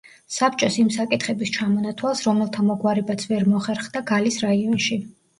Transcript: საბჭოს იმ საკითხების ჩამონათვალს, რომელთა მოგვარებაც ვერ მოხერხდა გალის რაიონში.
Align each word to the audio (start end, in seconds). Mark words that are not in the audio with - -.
საბჭოს 0.35 0.75
იმ 0.83 0.87
საკითხების 0.93 1.51
ჩამონათვალს, 1.57 2.23
რომელთა 2.27 2.63
მოგვარებაც 2.69 3.25
ვერ 3.33 3.45
მოხერხდა 3.51 4.03
გალის 4.13 4.39
რაიონში. 4.47 4.99